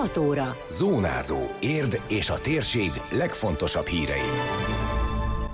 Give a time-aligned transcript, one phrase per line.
[0.00, 0.56] 6 óra.
[0.70, 1.38] Zónázó.
[1.58, 4.30] Érd és a térség legfontosabb hírei.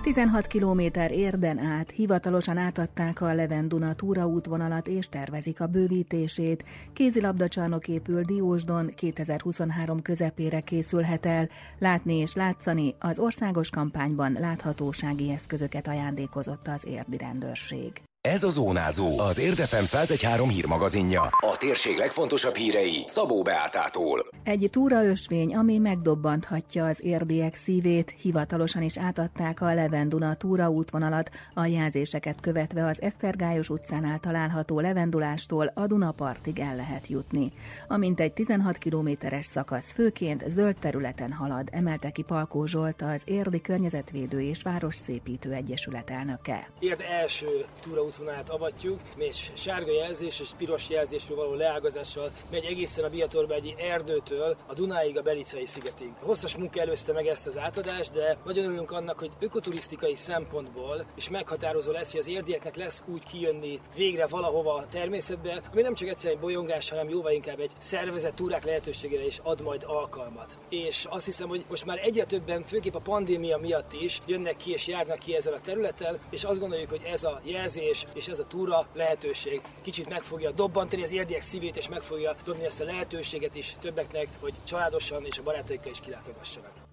[0.03, 6.65] 16 kilométer érden át hivatalosan átadták a Levenduna túraútvonalat és tervezik a bővítését.
[6.93, 11.49] Kézilabdacsarnok épül Diósdon 2023 közepére készülhet el.
[11.79, 17.93] Látni és látszani az országos kampányban láthatósági eszközöket ajándékozott az érdi rendőrség.
[18.33, 21.23] Ez a Zónázó, az Érdefem 113 hírmagazinja.
[21.23, 24.27] A térség legfontosabb hírei Szabó Beátától.
[24.43, 31.67] Egy túraösvény, ami megdobbanthatja az érdiek szívét, hivatalosan is átadták a Levenduna túra útvonalat, a
[31.67, 37.53] jelzéseket követve az Esztergályos utcánál található levendulástól a Dunapartig el lehet jutni.
[37.89, 43.61] Amint egy 16 kilométeres szakasz főként zöld területen halad, emelte ki Palkó Zsolt, az Érdi
[43.61, 46.71] Környezetvédő és Városszépítő Egyesület elnöke.
[46.79, 53.05] Érd első túraút útvonalát avatjuk, és sárga jelzés és piros jelzésről való leágazással megy egészen
[53.05, 56.13] a Biatorbegyi erdőtől a Dunáig, a Belicei szigetig.
[56.23, 61.29] Hosszas munka előzte meg ezt az átadást, de nagyon örülünk annak, hogy ökoturisztikai szempontból is
[61.29, 66.09] meghatározó lesz, hogy az érdieknek lesz úgy kijönni végre valahova a természetbe, ami nem csak
[66.09, 70.59] egyszerűen egy bolyongás, hanem jóval inkább egy szervezett túrák lehetőségére is ad majd alkalmat.
[70.69, 74.73] És azt hiszem, hogy most már egyre többen, főképp a pandémia miatt is jönnek ki
[74.73, 78.39] és járnak ki ezen a területen, és azt gondoljuk, hogy ez a jelzés és ez
[78.39, 82.81] a túra lehetőség kicsit meg fogja dobbantani az érdiek szívét, és meg fogja dobni ezt
[82.81, 86.86] a lehetőséget is többeknek, hogy családosan és a barátaikkal is kilátogassanak.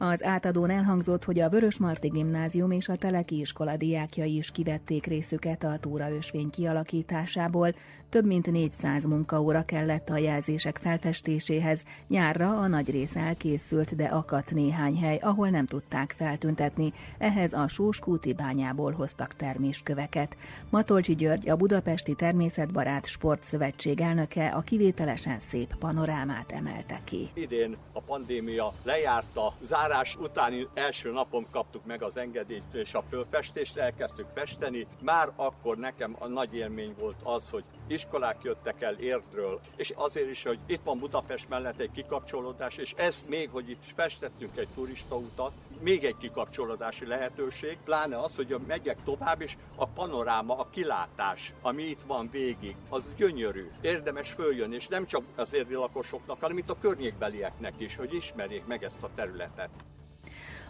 [0.00, 5.64] Az átadón elhangzott, hogy a Vörösmarty Gimnázium és a Teleki iskola diákjai is kivették részüket
[5.64, 7.74] a túraösvény kialakításából.
[8.08, 11.82] Több mint 400 munkaóra kellett a jelzések felfestéséhez.
[12.08, 16.92] Nyárra a nagy része elkészült, de akadt néhány hely, ahol nem tudták feltüntetni.
[17.18, 20.36] Ehhez a Sóskúti bányából hoztak termésköveket.
[20.70, 27.28] Matolcsi György, a Budapesti Természetbarát Sportszövetség elnöke a kivételesen szép panorámát emelte ki.
[27.34, 33.02] Idén a pandémia lejárta, zár zárás utáni első napon kaptuk meg az engedélyt és a
[33.08, 34.86] fölfestést, elkezdtük festeni.
[35.00, 40.30] Már akkor nekem a nagy élmény volt az, hogy iskolák jöttek el Érdről, és azért
[40.30, 44.68] is, hogy itt van Budapest mellett egy kikapcsolódás, és ez még, hogy itt festettünk egy
[44.74, 51.54] turistautat, még egy kikapcsolódási lehetőség, pláne az, hogy megyek tovább, és a panoráma, a kilátás,
[51.62, 53.70] ami itt van végig, az gyönyörű.
[53.80, 58.66] Érdemes följönni, és nem csak az érdi lakosoknak, hanem itt a környékbelieknek is, hogy ismerjék
[58.66, 59.70] meg ezt a területet.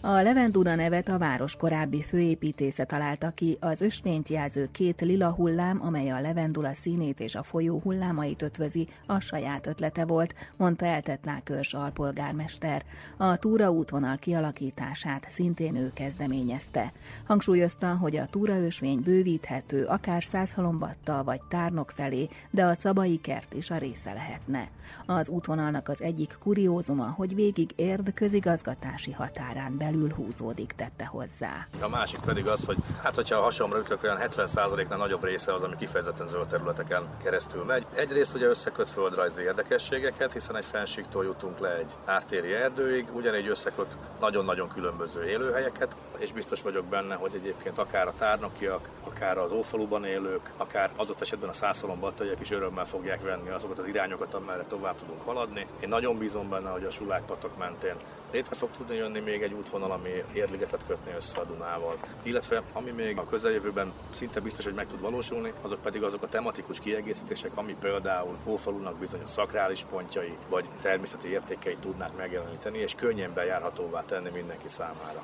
[0.00, 5.80] A Levenduna nevet a város korábbi főépítésze találta ki, az ösvényt jelző két lila hullám,
[5.82, 11.24] amely a levendula színét és a folyó hullámait ötvözi, a saját ötlete volt, mondta eltett
[11.24, 12.84] Lákörs alpolgármester.
[13.16, 16.92] A túraútvonal kialakítását szintén ő kezdeményezte.
[17.26, 23.70] Hangsúlyozta, hogy a túraösvény bővíthető akár százhalombattal vagy tárnok felé, de a cabai kert is
[23.70, 24.68] a része lehetne.
[25.06, 31.66] Az útvonalnak az egyik kuriózuma, hogy végig érd közigazgatási határán be belül húzódik, tette hozzá.
[31.80, 35.62] A másik pedig az, hogy hát hogyha a hasonlóra ütök, olyan 70%-nál nagyobb része az,
[35.62, 37.86] ami kifejezetten zöld területeken keresztül megy.
[37.94, 43.98] Egyrészt ugye összeköt földrajzi érdekességeket, hiszen egy fensíktól jutunk le egy ártéri erdőig, ugyanígy összeköt
[44.20, 50.04] nagyon-nagyon különböző élőhelyeket, és biztos vagyok benne, hogy egyébként akár a tárnokiak, akár az ófaluban
[50.04, 54.96] élők, akár adott esetben a százszalombattaiak is örömmel fogják venni azokat az irányokat, amerre tovább
[54.96, 55.66] tudunk haladni.
[55.80, 57.94] Én nagyon bízom benne, hogy a Sulákpatok mentén
[58.32, 61.96] létre fog tudni jönni még egy útvonal, ami Érligetet kötni össze a Dunával.
[62.22, 66.28] Illetve ami még a közeljövőben szinte biztos, hogy meg tud valósulni, azok pedig azok a
[66.28, 73.34] tematikus kiegészítések, ami például Hófalunak bizonyos szakrális pontjai vagy természeti értékeit tudnák megjeleníteni, és könnyen
[73.34, 75.22] bejárhatóvá tenni mindenki számára.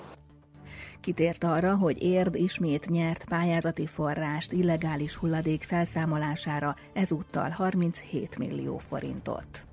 [1.01, 9.65] Kitért arra, hogy Érd ismét nyert pályázati forrást illegális hulladék felszámolására, ezúttal 37 millió forintot.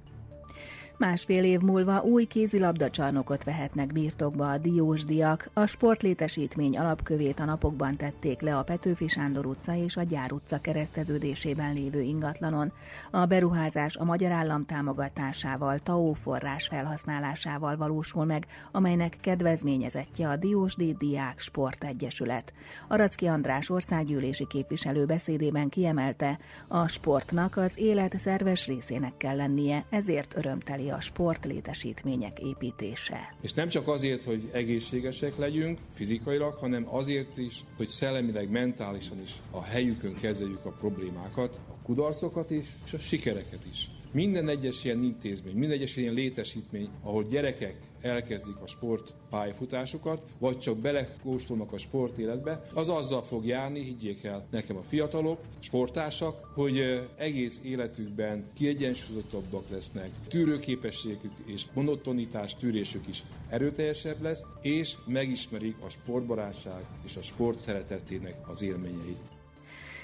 [1.02, 5.50] Másfél év múlva új kézilabdacsarnokot vehetnek birtokba a diósdiak.
[5.54, 10.62] A sportlétesítmény alapkövét a napokban tették le a Petőfi Sándor utca és a Gyár utca
[10.62, 12.72] kereszteződésében lévő ingatlanon.
[13.12, 20.96] A beruházás a magyar állam támogatásával, TAO forrás felhasználásával valósul meg, amelynek kedvezményezettje a Diósdi
[21.00, 22.54] Diák Sportegyesület.
[22.88, 30.38] Aracki András országgyűlési képviselő beszédében kiemelte, a sportnak az élet szerves részének kell lennie, ezért
[30.38, 33.36] örömteli a sportlétesítmények építése.
[33.42, 39.32] És nem csak azért, hogy egészségesek legyünk fizikailag, hanem azért is, hogy szellemileg, mentálisan is
[39.52, 43.90] a helyükön kezeljük a problémákat, a kudarcokat is, és a sikereket is.
[44.12, 50.60] Minden egyes ilyen intézmény, minden egyes ilyen létesítmény, ahol gyerekek elkezdik a sport pályafutásukat, vagy
[50.60, 56.52] csak belekóstolnak a sport életbe, az azzal fog járni, higgyék el nekem a fiatalok, sportársak,
[56.54, 65.90] hogy egész életükben kiegyensúlyozottabbak lesznek, tűrőképességük és monotonitás tűrésük is erőteljesebb lesz, és megismerik a
[65.90, 69.41] sportbarátság és a sport szeretetének az élményeit.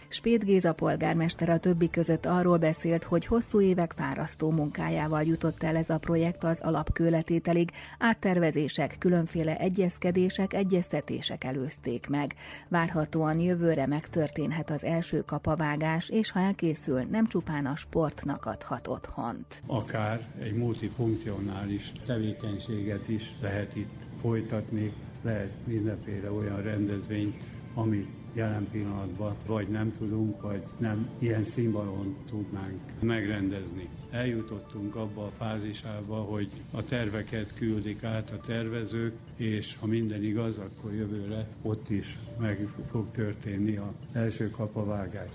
[0.09, 5.75] Spét Géza polgármester a többi között arról beszélt, hogy hosszú évek fárasztó munkájával jutott el
[5.75, 12.35] ez a projekt az alapkőletételig, áttervezések, különféle egyezkedések, egyeztetések előzték meg.
[12.67, 19.61] Várhatóan jövőre megtörténhet az első kapavágás, és ha elkészül, nem csupán a sportnak adhat otthont.
[19.65, 27.43] Akár egy multifunkcionális tevékenységet is lehet itt folytatni, lehet mindenféle olyan rendezvényt,
[27.73, 28.07] amit
[28.37, 33.89] jelen pillanatban vagy nem tudunk, vagy nem ilyen színvonalon tudnánk megrendezni.
[34.11, 40.57] Eljutottunk abba a fázisába, hogy a terveket küldik át a tervezők, és ha minden igaz,
[40.57, 45.31] akkor jövőre ott is meg fog történni az első kapavágás.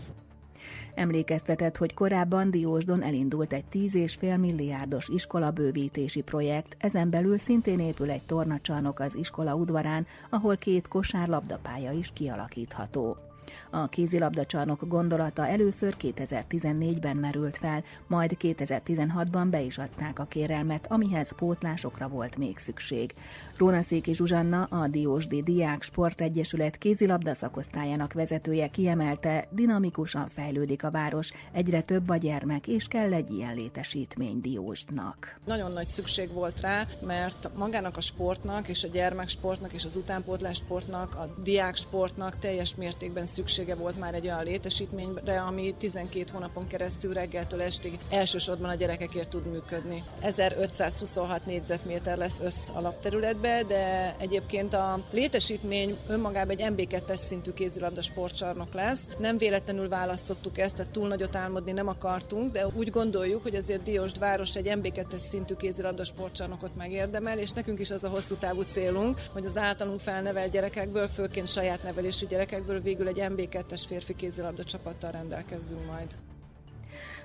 [0.94, 8.22] Emlékeztetett, hogy korábban Diósdon elindult egy 10,5 milliárdos iskolabővítési projekt, ezen belül szintén épül egy
[8.26, 13.31] tornacsarnok az iskola udvarán, ahol két kosárlabdapálya is kialakítható.
[13.70, 21.32] A kézilabdacsarnok gondolata először 2014-ben merült fel, majd 2016-ban be is adták a kérelmet, amihez
[21.36, 23.14] pótlásokra volt még szükség.
[23.56, 31.80] Rónaszéki Zsuzsanna, a Diósdi Diák Sportegyesület kézilabda szakosztályának vezetője kiemelte, dinamikusan fejlődik a város, egyre
[31.80, 35.34] több a gyermek, és kell egy ilyen létesítmény Diósdnak.
[35.44, 40.56] Nagyon nagy szükség volt rá, mert magának a sportnak és a gyermeksportnak és az utánpótlás
[40.56, 46.66] sportnak, a diák sportnak teljes mértékben szüksége volt már egy olyan létesítményre, ami 12 hónapon
[46.66, 50.04] keresztül reggeltől estig elsősorban a gyerekekért tud működni.
[50.20, 58.74] 1526 négyzetméter lesz össz alapterületbe, de egyébként a létesítmény önmagában egy MB2-es szintű kézilabda sportcsarnok
[58.74, 59.08] lesz.
[59.18, 63.82] Nem véletlenül választottuk ezt, tehát túl nagyot álmodni nem akartunk, de úgy gondoljuk, hogy azért
[63.82, 68.60] Diósd város egy MB2-es szintű kézilabda sportcsarnokot megérdemel, és nekünk is az a hosszú távú
[68.60, 74.64] célunk, hogy az általunk felnevelt gyerekekből, főként saját nevelésű gyerekekből végül egy MB2-es férfi kézilabda
[74.64, 76.16] csapattal rendelkezzünk majd.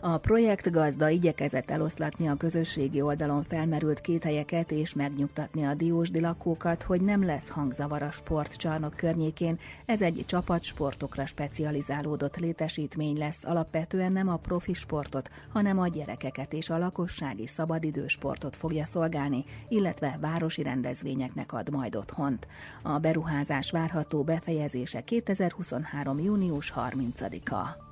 [0.02, 6.20] A projekt gazda igyekezett eloszlatni a közösségi oldalon felmerült két helyeket és megnyugtatni a diósdi
[6.20, 9.60] lakókat, hogy nem lesz hangzavar a sportcsarnok környékén.
[9.86, 16.70] Ez egy csapatsportokra specializálódott létesítmény lesz, alapvetően nem a profi sportot, hanem a gyerekeket és
[16.70, 22.48] a lakossági szabadidősportot fogja szolgálni, illetve városi rendezvényeknek ad majd otthont.
[22.82, 26.20] A beruházás várható befejezése 2023.
[26.20, 27.87] június 30-a.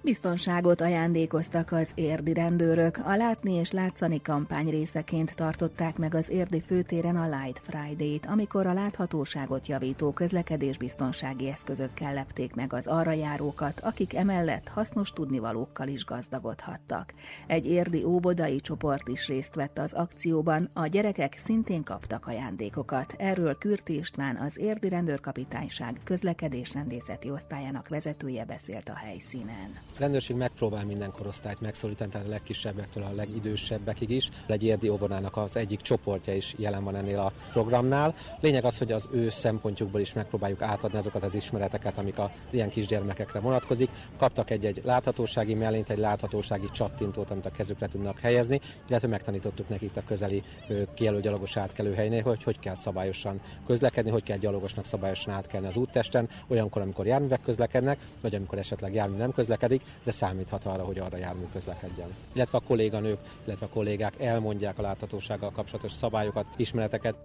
[0.00, 2.98] Biztonságot ajándékoztak az érdi rendőrök.
[3.04, 8.66] A Látni és Látszani kampány részeként tartották meg az érdi főtéren a Light Friday-t, amikor
[8.66, 16.04] a láthatóságot javító közlekedésbiztonsági eszközökkel lepték meg az arra járókat, akik emellett hasznos tudnivalókkal is
[16.04, 17.14] gazdagodhattak.
[17.46, 23.14] Egy érdi óvodai csoport is részt vett az akcióban, a gyerekek szintén kaptak ajándékokat.
[23.16, 29.87] Erről Kürti István, az érdi rendőrkapitányság közlekedésrendészeti osztályának vezetője beszélt a helyszínen.
[29.98, 34.30] A rendőrség megpróbál minden korosztályt megszólítani, tehát a legkisebbektől a legidősebbekig is.
[34.46, 38.14] Egy érdi óvodának az egyik csoportja is jelen van ennél a programnál.
[38.40, 42.70] Lényeg az, hogy az ő szempontjukból is megpróbáljuk átadni azokat az ismereteket, amik az ilyen
[42.70, 43.90] kisgyermekekre vonatkozik.
[44.16, 49.88] Kaptak egy-egy láthatósági mellényt, egy láthatósági csattintót, amit a kezükre tudnak helyezni, illetve megtanítottuk nekik
[49.88, 50.42] itt a közeli
[50.94, 55.76] kijelölt gyalogos átkelő helynél, hogy hogy kell szabályosan közlekedni, hogy kell gyalogosnak szabályosan átkelni az
[55.76, 60.98] úttesten, olyankor, amikor járművek közlekednek, vagy amikor esetleg jármű nem közlekedik, de számíthat arra, hogy
[60.98, 62.14] arra jármű közlekedjen.
[62.32, 67.16] Illetve a kolléganők, illetve a kollégák elmondják a láthatósággal kapcsolatos szabályokat, ismereteket,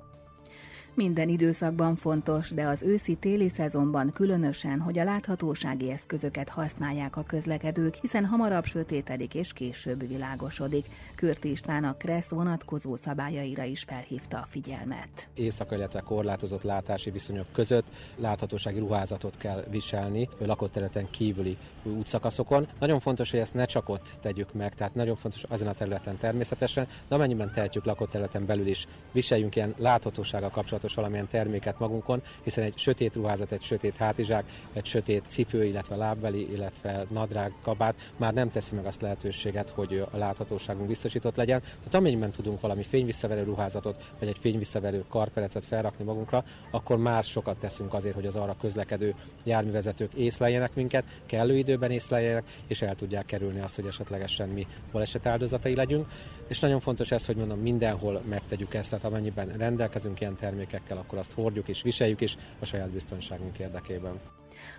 [0.96, 7.96] minden időszakban fontos, de az őszi-téli szezonban különösen, hogy a láthatósági eszközöket használják a közlekedők,
[7.96, 10.86] hiszen hamarabb sötétedik és később világosodik.
[11.16, 15.30] Kürti István a Kressz vonatkozó szabályaira is felhívta a figyelmet.
[15.34, 17.86] Éjszaka, illetve korlátozott látási viszonyok között
[18.18, 22.68] láthatósági ruházatot kell viselni lakott területen kívüli útszakaszokon.
[22.80, 26.18] Nagyon fontos, hogy ezt ne csak ott tegyük meg, tehát nagyon fontos ezen a területen
[26.18, 31.80] természetesen, de amennyiben tehetjük lakott területen belül is, viseljünk ilyen láthatósággal kapcsolatos kapcsolatos valamilyen terméket
[31.80, 37.54] magunkon, hiszen egy sötét ruházat, egy sötét hátizsák, egy sötét cipő, illetve lábbeli, illetve nadrág,
[37.62, 41.60] kabát már nem teszi meg azt lehetőséget, hogy a láthatóságunk biztosított legyen.
[41.60, 47.58] Tehát amennyiben tudunk valami fényvisszaverő ruházatot, vagy egy fényvisszaverő karperecet felrakni magunkra, akkor már sokat
[47.58, 53.26] teszünk azért, hogy az arra közlekedő járművezetők észleljenek minket, kellő időben észleljenek, és el tudják
[53.26, 56.08] kerülni azt, hogy esetlegesen mi baleset áldozatai legyünk.
[56.48, 61.18] És nagyon fontos ez, hogy mondom, mindenhol megtegyük ezt, tehát amennyiben rendelkezünk ilyen termékekkel, akkor
[61.18, 64.20] azt hordjuk és viseljük is a saját biztonságunk érdekében.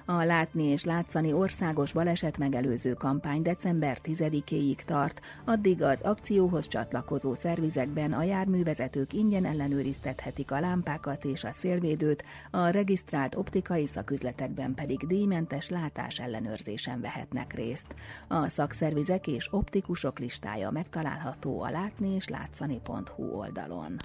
[0.04, 7.34] A Látni és Látszani országos baleset megelőző kampány december 10-éig tart, addig az akcióhoz csatlakozó
[7.34, 15.06] szervizekben a járművezetők ingyen ellenőriztethetik a lámpákat és a szélvédőt, a regisztrált optikai szaküzletekben pedig
[15.06, 17.94] díjmentes látás ellenőrzésen vehetnek részt.
[18.28, 23.96] A szakszervizek és optikusok listája megtalálható a látni és látszani.hu oldalon.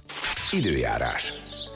[0.52, 1.32] Időjárás.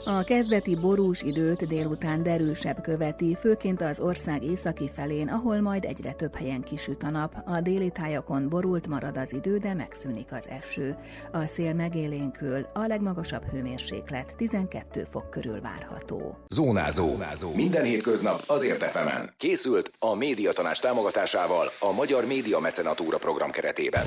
[0.07, 6.11] A kezdeti borús időt délután derűsebb követi, főként az ország északi felén, ahol majd egyre
[6.11, 7.35] több helyen kisüt a nap.
[7.45, 10.95] A déli tájakon borult marad az idő, de megszűnik az eső.
[11.31, 16.37] A szél megélénkül, a legmagasabb hőmérséklet 12 fok körül várható.
[16.47, 17.07] Zónázó.
[17.07, 17.51] Zónázó.
[17.55, 19.33] Minden hétköznap azért efemen.
[19.37, 24.05] Készült a médiatanás támogatásával a Magyar Média Mecenatúra program keretében.